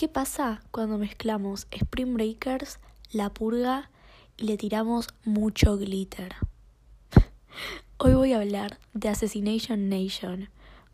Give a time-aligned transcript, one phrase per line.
[0.00, 2.78] ¿Qué pasa cuando mezclamos Spring Breakers,
[3.12, 3.90] La Purga
[4.38, 6.36] y le tiramos mucho glitter?
[7.98, 10.48] Hoy voy a hablar de Assassination Nation,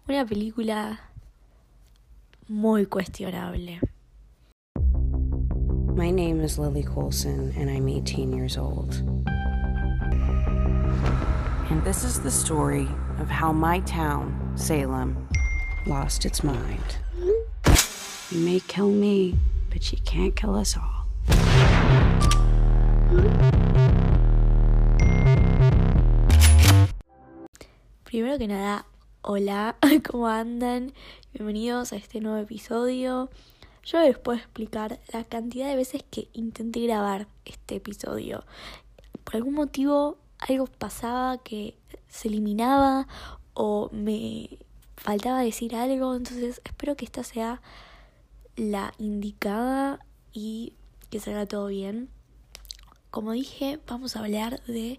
[0.09, 0.99] una película
[2.49, 3.79] muy cuestionable.
[5.95, 8.93] My name is Lily Colson, and I'm 18 years old.
[11.71, 12.89] And this is the story
[13.21, 15.29] of how my town, Salem,
[15.87, 17.06] lost its mind.
[18.37, 19.35] You may kill me,
[19.71, 20.35] but you can't.
[28.05, 28.85] Primero que nada,
[29.23, 29.77] hola,
[30.11, 30.93] ¿cómo andan?
[31.33, 33.31] Bienvenidos a este nuevo episodio.
[33.85, 38.45] Yo les puedo explicar la cantidad de veces que intenté grabar este episodio.
[39.25, 41.75] Por algún motivo algo pasaba que
[42.11, 43.09] se eliminaba
[43.55, 44.59] o me
[44.99, 47.63] faltaba decir algo, entonces espero que esta sea
[48.57, 50.01] la indicada
[50.33, 50.73] y
[51.11, 52.09] que salga todo bien.
[53.11, 54.99] Como dije, vamos a hablar de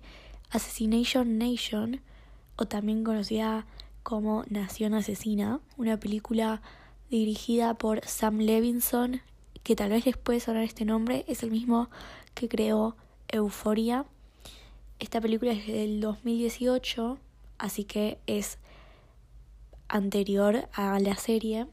[0.49, 2.01] Assassination Nation,
[2.55, 3.65] o también conocida
[4.03, 6.61] como Nación Asesina, una película
[7.09, 9.21] dirigida por Sam Levinson,
[9.63, 11.89] que tal vez les puede sonar este nombre, es el mismo
[12.33, 12.95] que creó
[13.27, 14.05] Euforia.
[14.99, 17.19] Esta película es del 2018,
[17.57, 18.59] así que es
[19.89, 21.67] anterior a la serie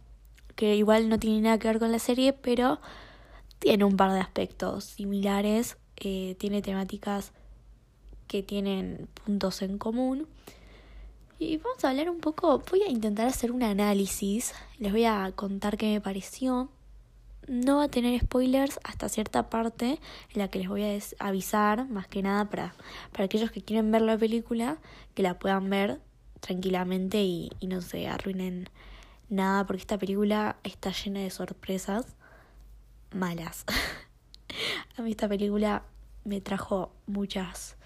[0.57, 2.81] que igual no tiene nada que ver con la serie, pero
[3.59, 7.33] tiene un par de aspectos similares, eh, tiene temáticas
[8.27, 10.27] que tienen puntos en común.
[11.39, 15.33] Y vamos a hablar un poco, voy a intentar hacer un análisis, les voy a
[15.35, 16.71] contar qué me pareció.
[17.49, 19.99] No va a tener spoilers hasta cierta parte
[20.33, 22.75] en la que les voy a avisar, más que nada para,
[23.13, 24.79] para aquellos que quieren ver la película,
[25.15, 26.01] que la puedan ver
[26.41, 28.71] tranquilamente y, y no se arruinen
[29.29, 32.07] nada porque esta película está llena de sorpresas
[33.13, 33.65] malas.
[34.99, 35.85] A mí esta película
[36.25, 37.77] me trajo muchas,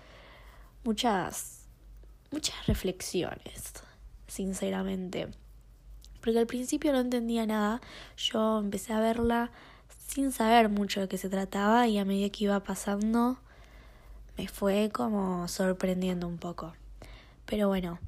[0.84, 1.66] muchas,
[2.30, 3.72] muchas reflexiones,
[4.26, 5.28] sinceramente.
[6.20, 7.80] Porque al principio no entendía nada,
[8.16, 9.50] yo empecé a verla
[10.06, 13.38] sin saber mucho de qué se trataba y a medida que iba pasando
[14.36, 16.74] me fue como sorprendiendo un poco.
[17.44, 17.98] Pero bueno,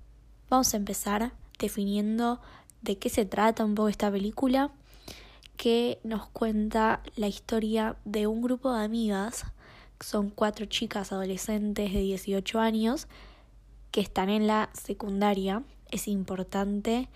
[0.49, 2.41] vamos a empezar definiendo
[2.83, 4.71] de qué se trata un poco esta película,
[5.57, 9.45] que nos cuenta la historia de un grupo de amigas,
[10.01, 13.09] son cuatro chicas adolescentes de 18 años,
[13.91, 15.63] que están en la secundaria.
[15.91, 17.09] Es importante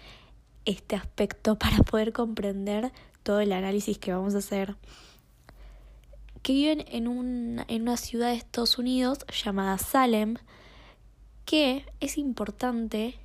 [0.65, 2.93] este aspecto para poder comprender
[3.23, 4.77] todo el análisis que vamos a hacer.
[6.43, 10.37] Que viven en, un, en una ciudad de Estados Unidos llamada Salem,
[11.47, 13.19] que es importante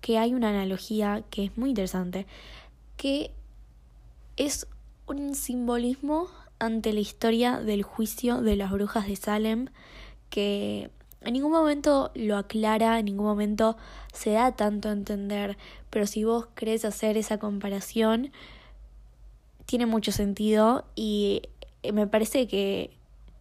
[0.00, 2.26] que hay una analogía que es muy interesante,
[2.96, 3.30] que
[4.36, 4.66] es
[5.06, 6.28] un simbolismo
[6.58, 9.68] ante la historia del juicio de las brujas de Salem,
[10.30, 10.90] que
[11.20, 13.76] en ningún momento lo aclara, en ningún momento
[14.12, 15.56] se da tanto a entender,
[15.90, 18.30] pero si vos querés hacer esa comparación,
[19.66, 21.42] tiene mucho sentido y
[21.92, 22.90] me parece que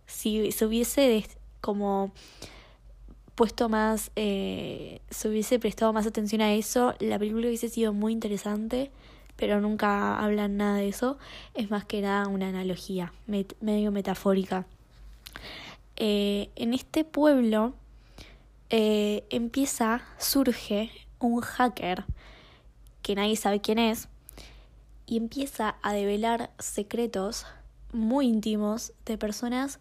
[0.06, 1.25] si se hubiese
[1.62, 2.12] como
[3.35, 8.13] puesto más, eh, se hubiese prestado más atención a eso, la película hubiese sido muy
[8.13, 8.91] interesante,
[9.35, 11.17] pero nunca hablan nada de eso.
[11.53, 14.66] Es más que nada una analogía, medio metafórica.
[15.95, 17.73] Eh, en este pueblo
[18.69, 22.05] eh, empieza, surge un hacker
[23.01, 24.07] que nadie sabe quién es
[25.05, 27.45] y empieza a develar secretos
[27.91, 29.79] muy íntimos de personas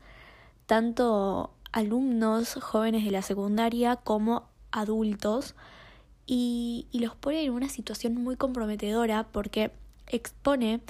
[0.66, 5.54] tanto alumnos jóvenes de la secundaria como adultos
[6.26, 9.72] y, los pone en una situación muy comprometedora porque
[10.06, 10.80] expone,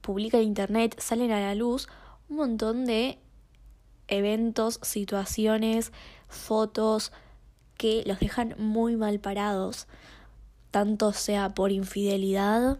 [0.00, 1.88] publica en internet, salen a la luz
[2.28, 3.18] un montón de
[4.08, 5.92] eventos, situaciones,
[6.28, 7.12] fotos
[7.76, 9.86] que los dejan muy mal parados,
[10.70, 12.78] tanto sea por infidelidad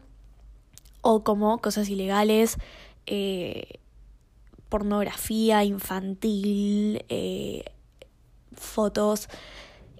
[1.02, 2.58] o como cosas ilegales,
[3.06, 3.80] eh,
[4.74, 7.62] pornografía infantil, eh,
[8.56, 9.28] fotos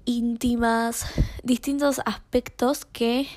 [0.05, 1.06] íntimas,
[1.44, 3.29] distintos aspectos que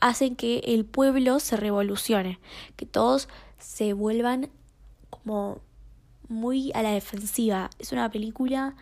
[0.00, 2.40] hacen que el pueblo se revolucione,
[2.74, 3.28] que todos
[3.60, 4.50] se vuelvan
[5.10, 5.60] como
[6.26, 7.70] muy a la defensiva.
[7.78, 8.74] Es una película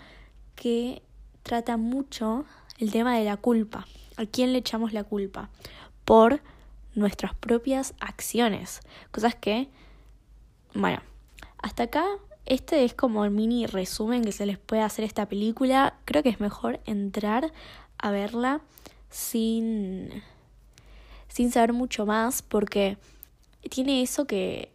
[0.57, 1.03] que
[1.43, 2.47] trata mucho
[2.79, 3.87] el tema de la culpa.
[4.17, 5.51] ¿A quién le echamos la culpa?
[6.07, 6.41] Por
[6.95, 8.81] nuestras propias acciones.
[9.11, 9.69] Cosas que
[10.75, 11.01] bueno,
[11.59, 12.05] hasta acá
[12.47, 15.99] este es como el mini resumen que se les puede hacer esta película.
[16.05, 17.53] Creo que es mejor entrar
[17.99, 18.61] a verla
[19.09, 20.11] sin,
[21.29, 22.99] sin saber mucho más porque
[23.71, 24.73] tiene eso que,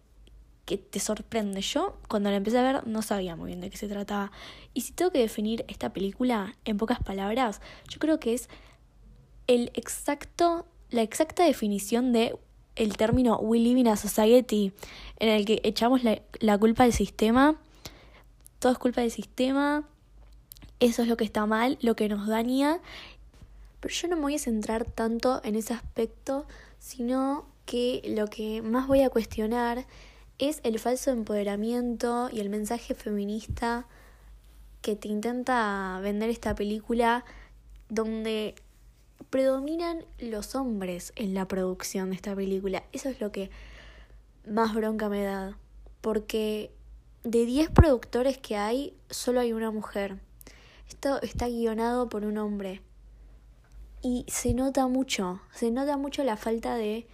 [0.65, 1.61] que te sorprende.
[1.61, 4.31] Yo cuando la empecé a ver no sabía muy bien de qué se trataba.
[4.73, 8.49] Y si tengo que definir esta película en pocas palabras, yo creo que es
[9.47, 12.37] el exacto, la exacta definición de
[12.75, 14.73] el término we live in a society,
[15.19, 17.59] en el que echamos la, culpa del sistema,
[18.59, 19.87] todo es culpa del sistema,
[20.79, 22.79] eso es lo que está mal, lo que nos daña,
[23.79, 26.45] pero yo no me voy a centrar tanto en ese aspecto,
[26.79, 29.85] sino que lo que más voy a cuestionar
[30.37, 33.87] es el falso empoderamiento y el mensaje feminista
[34.81, 37.25] que te intenta vender esta película
[37.89, 38.55] donde
[39.29, 42.83] predominan los hombres en la producción de esta película.
[42.91, 43.49] Eso es lo que
[44.47, 45.57] más bronca me da.
[46.01, 46.71] Porque
[47.23, 50.19] de 10 productores que hay, solo hay una mujer.
[50.87, 52.81] Esto está guionado por un hombre.
[54.01, 57.07] Y se nota mucho, se nota mucho la falta de,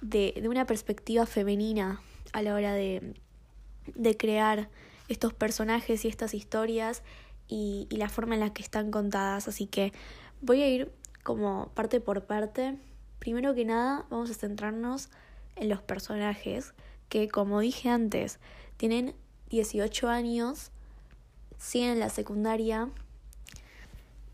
[0.00, 2.00] de, de una perspectiva femenina
[2.32, 3.14] a la hora de,
[3.94, 4.68] de crear
[5.08, 7.02] estos personajes y estas historias
[7.48, 9.48] y, y la forma en la que están contadas.
[9.48, 9.92] Así que
[10.40, 10.92] voy a ir
[11.22, 12.76] como parte por parte.
[13.18, 15.08] Primero que nada, vamos a centrarnos
[15.56, 16.74] en los personajes
[17.08, 18.38] que, como dije antes,
[18.76, 19.14] tienen
[19.50, 20.70] 18 años,
[21.58, 22.88] siguen en la secundaria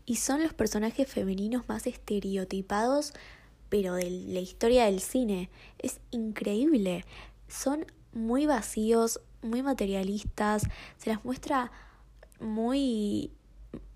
[0.05, 3.13] y son los personajes femeninos más estereotipados,
[3.69, 5.49] pero de la historia del cine.
[5.77, 7.05] Es increíble.
[7.47, 10.63] Son muy vacíos, muy materialistas,
[10.97, 11.71] se las muestra
[12.39, 13.31] muy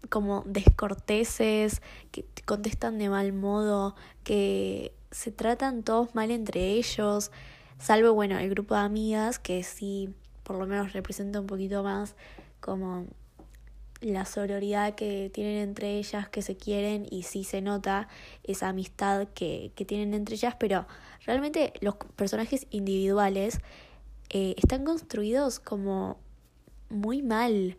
[0.10, 1.82] como descorteses,
[2.12, 7.32] que contestan de mal modo, que se tratan todos mal entre ellos,
[7.80, 12.16] salvo, bueno, el grupo de amigas que sí, por lo menos representa un poquito más
[12.60, 13.06] como
[14.02, 18.10] la sororidad que tienen entre ellas, que se quieren y sí se nota
[18.44, 20.86] esa amistad que, que tienen entre ellas, pero
[21.26, 23.60] realmente los personajes individuales
[24.30, 26.18] eh, están construidos como
[26.90, 27.78] muy mal.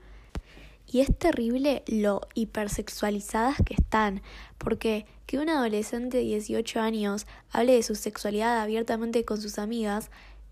[0.86, 4.22] Y es terrible lo hipersexualizadas que están,
[4.58, 10.10] porque que un adolescente de 18 años hable de su sexualidad abiertamente con sus amigas,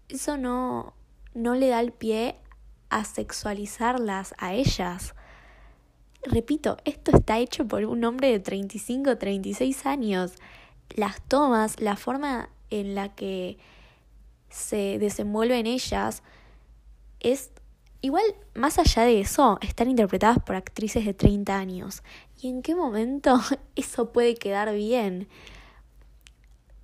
[0.09, 0.95] eso no,
[1.35, 2.37] no le da el pie
[2.89, 5.15] a sexualizarlas a ellas.
[6.25, 10.35] Repito, esto está hecho por un hombre de 35, 36 años.
[10.91, 13.59] Las tomas, la forma en la que
[14.49, 16.23] se desenvuelven ellas
[17.21, 17.52] es
[18.03, 22.03] igual, más allá de eso, están interpretadas por actrices de 30 años.
[22.41, 23.41] ¿Y en qué momento
[23.77, 25.29] eso puede quedar bien?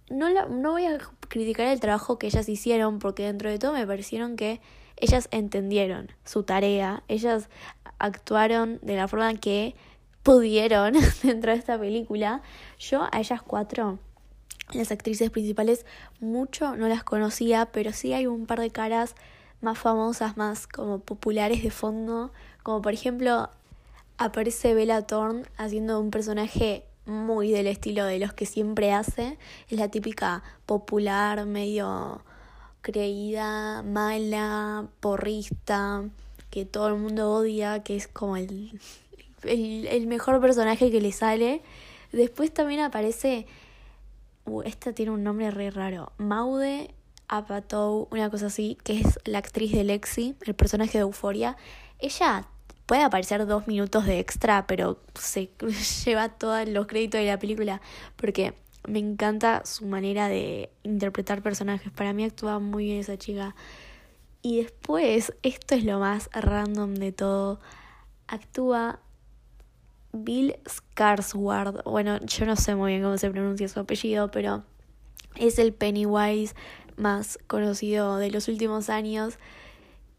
[0.09, 0.99] No, no voy a
[1.29, 4.62] criticar el trabajo que ellas hicieron porque dentro de todo me parecieron que
[4.97, 7.50] ellas entendieron su tarea, ellas
[7.99, 9.75] actuaron de la forma que
[10.23, 12.43] pudieron dentro de esta película.
[12.79, 13.99] Yo a ellas cuatro
[14.73, 15.87] las actrices principales
[16.20, 19.15] mucho no las conocía, pero sí hay un par de caras
[19.60, 22.31] más famosas, más como populares de fondo,
[22.62, 23.49] como por ejemplo
[24.16, 29.38] aparece Bella Thorne haciendo un personaje muy del estilo de los que siempre hace,
[29.70, 32.22] es la típica popular, medio
[32.82, 36.05] creída, mala, porrista,
[36.50, 38.78] que todo el mundo odia, que es como el,
[39.44, 41.62] el, el mejor personaje que le sale.
[42.12, 43.46] Después también aparece
[44.49, 46.12] Uh, esta tiene un nombre re raro.
[46.16, 46.90] Maude
[47.29, 51.56] Apatow, una cosa así, que es la actriz de Lexi, el personaje de Euforia.
[51.99, 52.47] Ella
[52.87, 55.51] puede aparecer dos minutos de extra, pero se
[56.05, 57.81] lleva todos los créditos de la película
[58.17, 58.55] porque
[58.87, 61.93] me encanta su manera de interpretar personajes.
[61.93, 63.55] Para mí actúa muy bien esa chica.
[64.41, 67.61] Y después, esto es lo más random de todo,
[68.29, 69.01] actúa
[70.13, 74.65] Bill Skarsgård, bueno, yo no sé muy bien cómo se pronuncia su apellido, pero
[75.35, 76.55] es el Pennywise
[76.98, 79.38] más conocido de los últimos años,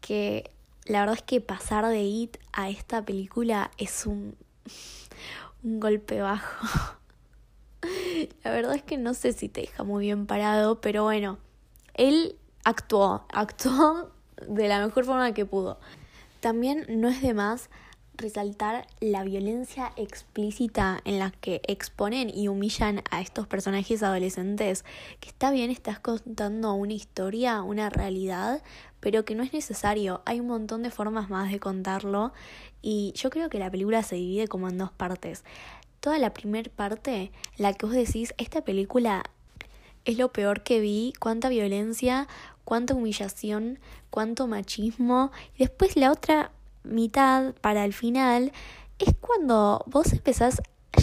[0.00, 0.50] que
[0.84, 4.36] la verdad es que pasar de It a esta película es un,
[5.62, 6.66] un golpe bajo.
[8.44, 11.38] La verdad es que no sé si te deja muy bien parado, pero bueno,
[11.94, 14.10] él actuó, actuó
[14.48, 15.78] de la mejor forma que pudo.
[16.40, 17.70] También no es de más
[18.20, 24.84] resaltar la violencia explícita en la que exponen y humillan a estos personajes adolescentes,
[25.20, 28.62] que está bien, estás contando una historia, una realidad,
[29.00, 32.32] pero que no es necesario, hay un montón de formas más de contarlo
[32.82, 35.44] y yo creo que la película se divide como en dos partes.
[36.00, 39.24] Toda la primera parte, la que vos decís, esta película
[40.04, 42.26] es lo peor que vi, cuánta violencia,
[42.64, 43.78] cuánta humillación,
[44.10, 46.52] cuánto machismo, y después la otra
[46.84, 48.52] mitad para el final
[48.98, 50.60] es cuando vos empezás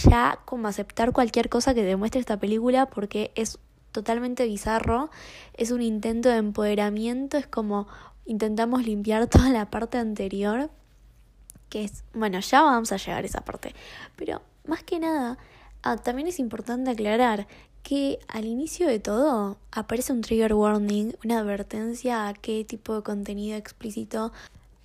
[0.10, 3.60] ya como aceptar cualquier cosa que demuestre esta película porque es
[3.92, 5.10] totalmente bizarro,
[5.54, 7.88] es un intento de empoderamiento, es como
[8.26, 10.70] intentamos limpiar toda la parte anterior,
[11.70, 13.74] que es, bueno, ya vamos a llegar a esa parte,
[14.16, 15.38] pero más que nada,
[15.84, 17.48] ah, también es importante aclarar
[17.84, 23.02] que al inicio de todo aparece un trigger warning, una advertencia a qué tipo de
[23.02, 24.34] contenido explícito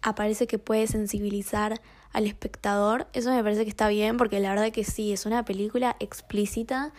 [0.02, 1.80] aparece que puede sensibilizar
[2.12, 3.06] al espectador.
[3.12, 6.92] Eso me parece que está bien porque la verdad que sí, es una película explícita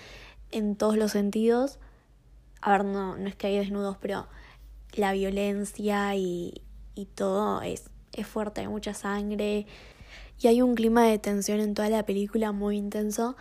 [0.51, 1.79] en todos los sentidos.
[2.61, 4.27] A ver, no, no es que haya desnudos, pero
[4.93, 6.61] la violencia y,
[6.95, 9.65] y todo es, es fuerte, hay mucha sangre
[10.39, 13.35] y hay un clima de tensión en toda la película muy intenso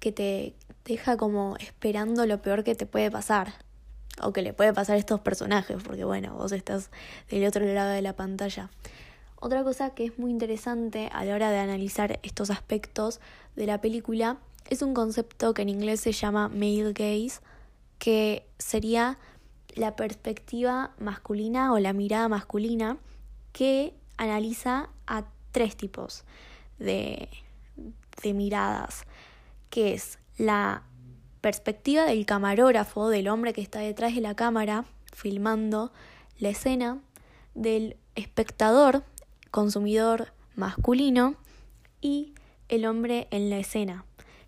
[0.00, 0.54] que te
[0.84, 3.54] deja como esperando lo peor que te puede pasar
[4.22, 6.90] o que le puede pasar a estos personajes, porque bueno, vos estás
[7.30, 8.70] del otro lado de la pantalla.
[9.44, 13.20] Otra cosa que es muy interesante a la hora de analizar estos aspectos
[13.56, 14.38] de la película
[14.70, 17.42] es un concepto que en inglés se llama male gaze,
[17.98, 19.18] que sería
[19.74, 22.96] la perspectiva masculina o la mirada masculina
[23.52, 26.24] que analiza a tres tipos
[26.78, 27.28] de,
[28.24, 29.04] miradas,
[29.68, 30.84] que es la
[31.42, 35.92] perspectiva del camarógrafo, del hombre que está detrás de la cámara filmando
[36.38, 36.98] la escena,
[37.54, 39.04] del espectador
[39.54, 41.36] consumidor masculino
[42.00, 42.34] y
[42.68, 44.04] el hombre en la escena,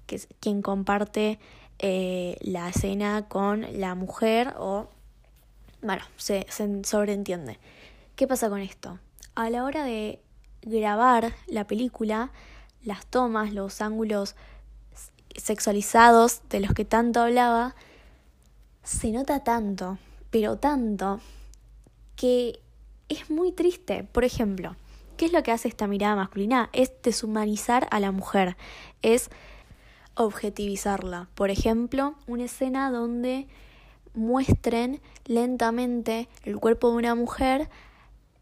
[0.08, 1.38] que es quien comparte
[1.78, 4.88] eh, la escena con la mujer o,
[5.80, 7.60] bueno, se, se sobreentiende.
[8.16, 8.98] ¿Qué pasa con esto?
[9.36, 10.20] A la hora de
[10.62, 12.32] grabar la película,
[12.82, 14.34] las tomas, los ángulos
[15.36, 17.76] sexualizados de los que tanto hablaba,
[18.82, 19.98] se nota tanto,
[20.30, 21.20] pero tanto,
[22.16, 22.58] que
[23.08, 24.02] es muy triste.
[24.02, 24.75] Por ejemplo,
[25.16, 26.68] ¿Qué es lo que hace esta mirada masculina?
[26.75, 28.56] Es deshumanizar a la mujer,
[29.00, 29.30] es
[30.14, 31.28] objetivizarla.
[31.35, 33.46] Por ejemplo, una escena donde
[34.12, 37.70] muestren lentamente el cuerpo de una mujer,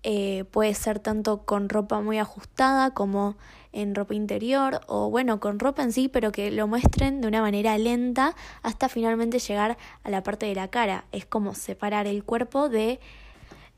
[0.02, 3.36] eh, puede ser tanto con ropa muy ajustada como
[3.72, 7.40] en ropa interior o bueno, con ropa en sí, pero que lo muestren de una
[7.40, 11.04] manera lenta hasta finalmente llegar a la parte de la cara.
[11.12, 13.00] Es como separar el cuerpo de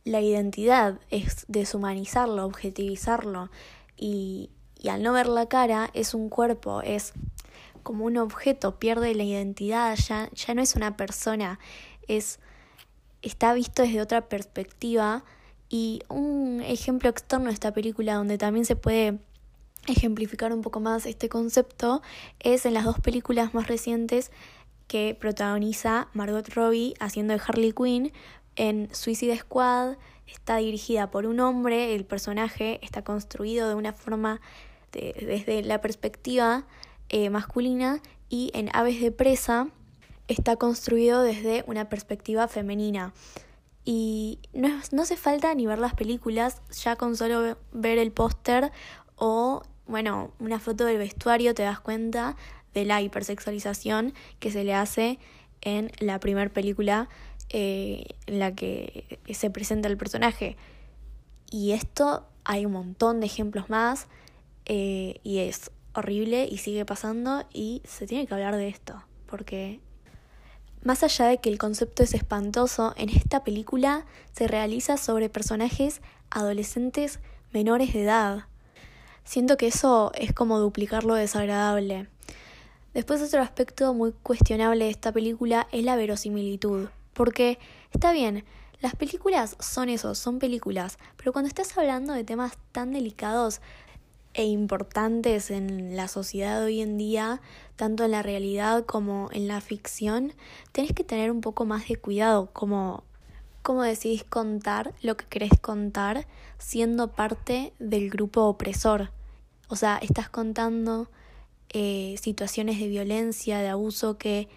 [0.06, 3.50] la identidad, es deshumanizarlo, objetivizarlo
[3.96, 7.12] y, y al no ver la cara es un cuerpo, es
[7.82, 11.58] como un objeto, pierde la identidad, ya, ya no es una persona,
[12.08, 12.38] es
[13.22, 15.24] está visto desde otra perspectiva.
[15.68, 19.18] Y un ejemplo externo de esta película donde también se puede
[19.88, 22.02] ejemplificar un poco más este concepto
[22.40, 24.30] es en las dos películas más recientes
[24.86, 28.12] que protagoniza Margot Robbie haciendo de Harley Quinn,
[28.56, 29.96] en Suicide Squad
[30.26, 34.40] está dirigida por un hombre, el personaje está construido de una forma
[34.92, 36.64] desde la perspectiva
[37.08, 39.68] eh, masculina y en Aves de Presa
[40.28, 43.12] está construido desde una perspectiva femenina.
[43.84, 48.72] Y no, no hace falta ni ver las películas, ya con solo ver el póster
[49.14, 52.36] o, bueno, una foto del vestuario te das cuenta
[52.74, 55.18] de la hipersexualización que se le hace
[55.60, 57.08] en la primera película
[57.50, 60.56] eh, en la que se presenta el personaje.
[61.50, 64.08] Y esto hay un montón de ejemplos más
[64.64, 69.80] eh, y es horrible y sigue pasando y se tiene que hablar de esto porque
[70.82, 76.00] más allá de que el concepto es espantoso, en esta película se realiza sobre personajes
[76.30, 77.18] adolescentes
[77.52, 78.44] menores de edad.
[79.24, 82.08] Siento que eso es como duplicar lo desagradable.
[82.94, 86.88] Después otro aspecto muy cuestionable de esta película es la verosimilitud.
[87.16, 87.58] Porque
[87.92, 88.44] está bien,
[88.80, 93.62] las películas son eso, son películas, pero cuando estás hablando de temas tan delicados
[94.34, 97.40] e importantes en la sociedad hoy en día,
[97.76, 100.34] tanto en la realidad como en la ficción,
[100.72, 103.02] tenés que tener un poco más de cuidado, como
[103.62, 106.26] cómo decidís contar lo que querés contar
[106.58, 109.10] siendo parte del grupo opresor.
[109.68, 111.08] O sea, estás contando
[111.70, 114.48] eh, situaciones de violencia, de abuso que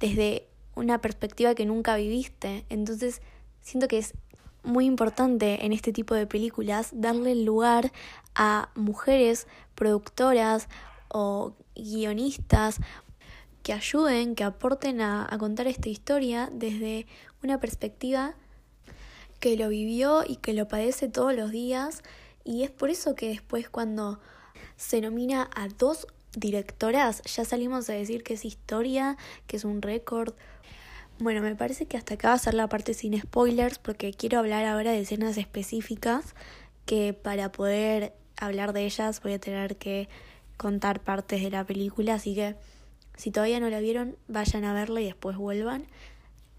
[0.00, 0.48] desde
[0.78, 2.64] una perspectiva que nunca viviste.
[2.68, 3.20] Entonces,
[3.60, 4.14] siento que es
[4.62, 7.92] muy importante en este tipo de películas darle lugar
[8.34, 10.68] a mujeres productoras
[11.08, 12.80] o guionistas
[13.62, 17.06] que ayuden, que aporten a, contar esta historia desde
[17.42, 18.34] una perspectiva
[19.40, 22.02] que lo vivió y que lo padece todos los días.
[22.44, 24.20] Y es por eso que después cuando
[24.76, 26.06] se nomina a dos
[26.36, 29.16] directoras ya salimos a decir que es historia,
[29.46, 30.34] que es un récord,
[31.20, 34.38] bueno, me parece que hasta acá va a ser la parte sin spoilers porque quiero
[34.38, 36.34] hablar ahora de escenas específicas
[36.86, 40.08] que para poder hablar de ellas voy a tener que
[40.56, 42.56] contar partes de la película, así que
[43.16, 45.86] Si todavía no la vieron, vayan a verla y después vuelvan.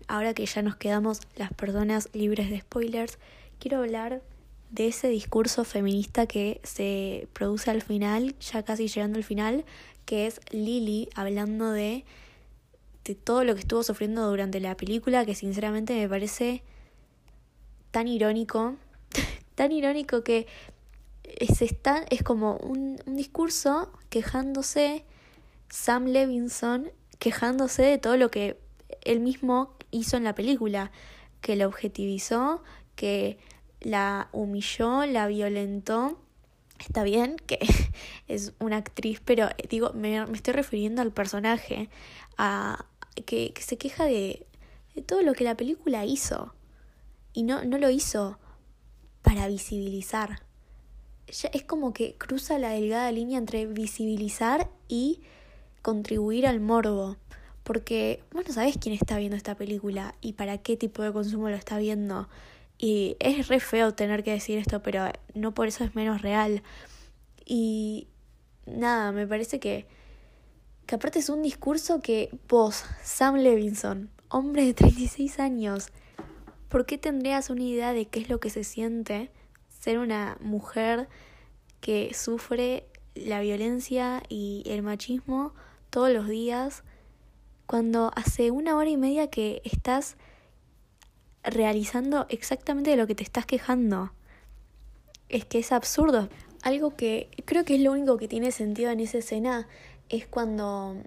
[0.10, 3.18] Ahora que ya nos quedamos las personas libres de spoilers,
[3.60, 4.22] quiero hablar
[4.70, 9.64] de ese discurso feminista que se produce al final, ya casi llegando al final,
[10.06, 12.04] que es Lily hablando de,
[13.16, 16.64] todo lo que estuvo sufriendo durante la película, que sinceramente me parece
[17.92, 18.76] tan irónico,
[19.56, 20.48] tan irónico que
[21.24, 25.06] es, está, es como un, discurso quejándose,
[25.70, 28.60] Sam Levinson quejándose de todo lo que
[29.02, 30.92] él mismo hizo en la película,
[31.42, 32.64] que la objetivizó,
[32.96, 33.38] que
[33.82, 36.20] la humilló, la violentó.
[36.80, 37.60] Está bien que
[38.28, 41.90] es una actriz, pero digo, me, me estoy refiriendo al personaje,
[42.38, 42.86] a
[43.26, 44.46] que, que se queja de,
[44.96, 46.54] de, todo lo que la película hizo.
[47.34, 48.38] Y no, no lo hizo
[49.22, 50.42] para visibilizar.
[51.28, 55.22] Ya es como que cruza la delgada línea entre visibilizar y
[55.82, 57.18] contribuir al morbo.
[57.64, 61.50] Porque vos no sabés quién está viendo esta película y para qué tipo de consumo
[61.50, 62.28] lo está viendo.
[62.80, 66.64] Y es re feo tener que decir esto, pero no por eso es menos real.
[67.46, 68.08] Y
[68.66, 69.86] nada, me parece que,
[70.90, 75.90] que aparte es un discurso que vos, Sam Levinson, hombre de 36 años,
[76.68, 79.30] ¿por qué tendrías una idea de qué es lo que se siente
[79.68, 81.08] ser una mujer
[81.80, 85.54] que sufre la violencia y el machismo
[85.92, 86.82] todos los días
[87.68, 90.18] cuando hace una hora y media que estás
[91.44, 94.12] realizando exactamente de lo que te estás quejando.
[95.28, 96.30] Es que es absurdo.
[96.64, 99.68] Algo que creo que es lo único que tiene sentido en esa escena
[100.10, 100.98] es cuando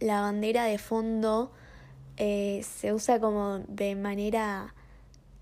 [0.00, 1.52] la bandera de fondo
[2.16, 4.74] eh, se usa como de manera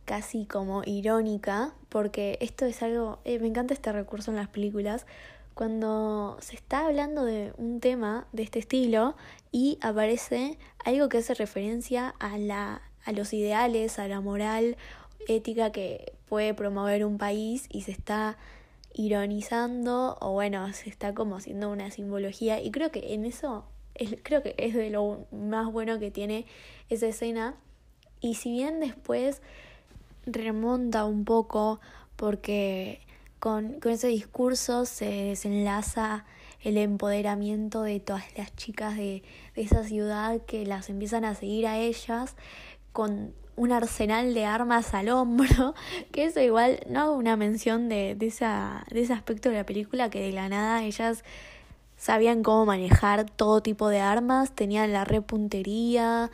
[0.04, 5.06] casi como irónica, porque esto es algo, eh, me encanta este recurso en las películas,
[5.54, 9.14] cuando se está hablando de un tema de este estilo
[9.52, 14.76] y aparece algo que hace referencia a la a los ideales, a la moral
[15.28, 18.36] ética que puede promover un país y se está
[18.92, 24.16] ironizando o bueno, se está como haciendo una simbología y creo que en eso es,
[24.22, 26.46] creo que es de lo más bueno que tiene
[26.88, 27.54] esa escena.
[28.20, 29.40] Y si bien después
[30.26, 31.80] remonta un poco
[32.16, 33.00] porque
[33.38, 36.26] con, con ese discurso se desenlaza
[36.62, 39.22] el empoderamiento de todas las chicas de,
[39.54, 42.36] de esa ciudad que las empiezan a seguir a ellas
[42.92, 45.74] con un arsenal de armas al hombro,
[46.12, 49.66] que eso igual no hago una mención de, de, esa, de ese aspecto de la
[49.66, 51.24] película, que de la nada ellas
[51.98, 56.30] sabían cómo manejar todo tipo de armas, tenían la repuntería.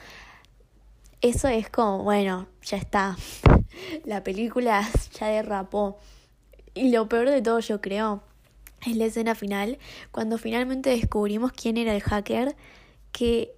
[1.20, 3.16] Eso es como, bueno, ya está.
[4.04, 5.98] La película ya derrapó.
[6.74, 8.22] Y lo peor de todo, yo creo,
[8.86, 9.78] es la escena final,
[10.12, 12.54] cuando finalmente descubrimos quién era el hacker,
[13.10, 13.52] que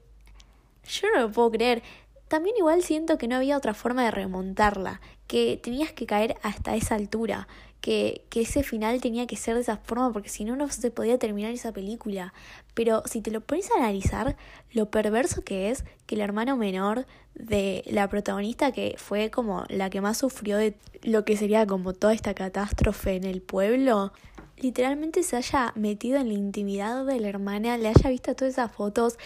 [0.84, 1.82] yo no lo puedo creer.
[2.28, 6.76] También igual siento que no había otra forma de remontarla, que tenías que caer hasta
[6.76, 7.48] esa altura,
[7.80, 10.90] que, que ese final tenía que ser de esa forma, porque si no, no se
[10.90, 12.34] podía terminar esa película.
[12.74, 14.36] Pero si te lo pones a analizar,
[14.72, 19.90] lo perverso que es que el hermano menor de la protagonista, que fue como la
[19.90, 24.12] que más sufrió de lo que sería como toda esta catástrofe en el pueblo,
[24.56, 28.72] literalmente se haya metido en la intimidad de la hermana, le haya visto todas esas
[28.72, 29.18] fotos,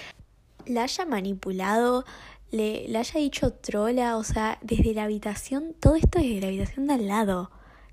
[0.67, 2.05] la haya manipulado,
[2.53, 6.87] le, le haya dicho trola, o sea, desde la habitación, todo esto desde la habitación
[6.87, 7.51] de al lado.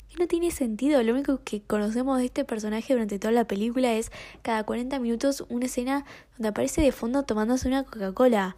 [0.09, 3.93] Que no tiene sentido, lo único que conocemos de este personaje durante toda la película
[3.93, 6.05] es cada 40 minutos una escena
[6.37, 8.57] donde aparece de fondo tomándose una Coca-Cola.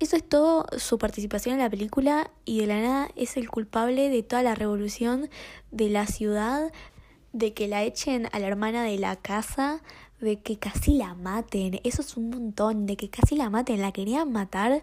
[0.00, 4.10] Eso es todo su participación en la película y de la nada es el culpable
[4.10, 5.30] de toda la revolución
[5.70, 6.72] de la ciudad,
[7.32, 9.80] de que la echen a la hermana de la casa,
[10.20, 11.80] de que casi la maten.
[11.84, 14.82] Eso es un montón, de que casi la maten, la querían matar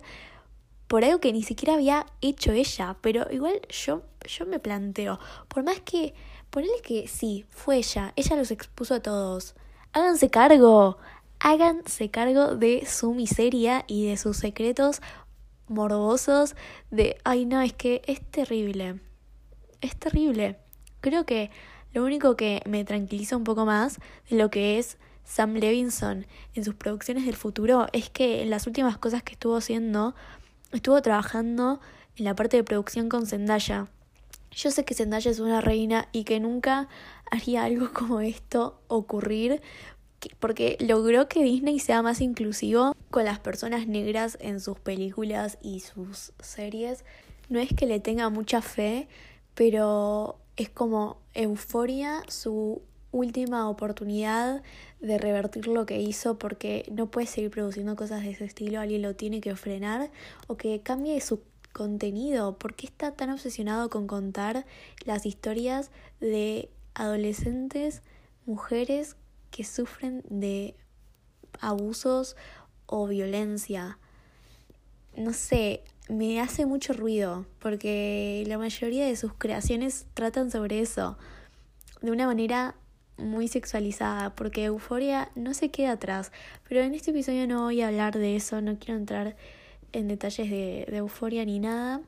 [0.94, 5.64] por algo que ni siquiera había hecho ella, pero igual yo, yo me planteo, por
[5.64, 6.14] más que,
[6.52, 9.56] ponele que sí, fue ella, ella los expuso a todos,
[9.92, 11.00] háganse cargo,
[11.40, 15.02] háganse cargo de su miseria y de sus secretos
[15.68, 16.56] morbosos
[16.92, 19.00] de, ay no, es que es terrible,
[19.82, 20.60] es terrible.
[21.02, 21.50] Creo que
[21.92, 23.98] lo único que me tranquiliza un poco más
[24.30, 28.68] de lo que es Sam Levinson en sus producciones del futuro es que en las
[28.68, 30.14] últimas cosas que estuvo haciendo
[30.74, 31.80] estuvo trabajando
[32.16, 33.88] en la parte de producción con Zendaya.
[34.52, 36.88] Yo sé que Zendaya es una reina y que nunca
[37.32, 39.62] haría algo como esto ocurrir
[40.40, 45.82] porque logró que Disney sea más inclusivo con las personas negras en sus películas y
[45.82, 47.04] sus series.
[47.50, 49.08] No es que le tenga mucha fe,
[49.54, 52.82] pero es como Euforia, su
[53.12, 54.64] última oportunidad
[55.04, 59.02] de revertir lo que hizo porque no puede seguir produciendo cosas de ese estilo, alguien
[59.02, 60.10] lo tiene que frenar
[60.48, 61.42] o que cambie su
[61.74, 64.66] contenido, ¿por qué está tan obsesionado con contar
[65.06, 68.02] las historias de adolescentes,
[68.46, 69.18] mujeres
[69.52, 70.74] que sufren de
[71.60, 72.38] abusos
[72.86, 74.00] o violencia?
[75.18, 81.18] No sé, me hace mucho ruido porque la mayoría de sus creaciones tratan sobre eso
[82.02, 82.76] de una manera
[83.18, 86.32] muy sexualizada porque Euforia no se queda atrás
[86.68, 89.36] pero en este episodio no voy a hablar de eso no quiero entrar
[89.94, 92.02] en detalles de, de euforia ni nada.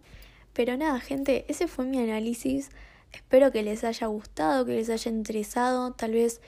[0.53, 2.71] Pero nada, gente, ese fue mi análisis.
[3.13, 5.93] Espero que les haya gustado, que les haya interesado.
[5.93, 6.41] Tal vez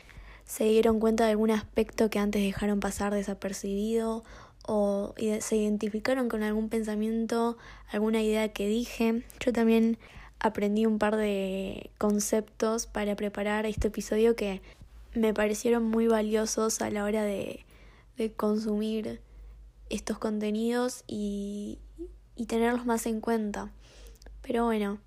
[0.43, 4.23] se dieron cuenta de algún aspecto que antes dejaron pasar desapercibido
[4.65, 7.57] o se identificaron con algún pensamiento,
[7.89, 9.23] alguna idea que dije.
[9.39, 9.97] Yo también
[10.39, 14.61] aprendí un par de conceptos para preparar este episodio que
[15.13, 17.65] me parecieron muy valiosos a la hora de,
[18.17, 19.21] de consumir
[19.89, 21.79] estos contenidos y,
[22.35, 23.71] y tenerlos más en cuenta.
[24.41, 24.99] Pero bueno,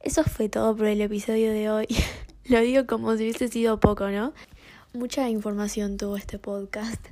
[0.00, 1.86] eso fue todo por el episodio de hoy.
[2.44, 4.32] Lo digo como si hubiese sido poco, ¿no?
[4.92, 7.04] Mucha información tuvo este podcast.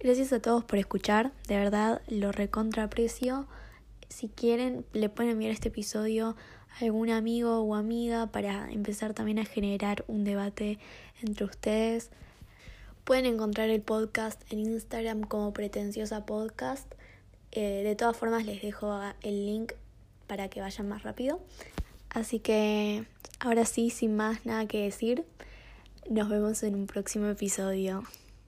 [0.00, 3.46] Gracias a todos por escuchar, de verdad lo recontraprecio.
[4.08, 6.36] Si quieren, le pueden enviar este episodio
[6.80, 10.78] algún amigo o amiga para empezar también a generar un debate
[11.22, 12.10] entre ustedes.
[13.04, 16.94] Pueden encontrar el podcast en Instagram como Pretenciosa Podcast.
[17.52, 19.72] Eh, de todas formas les dejo el link
[20.26, 21.40] para que vayan más rápido.
[22.10, 23.06] Así que
[23.40, 25.24] ahora sí, sin más nada que decir,
[26.08, 28.04] nos vemos en un próximo episodio.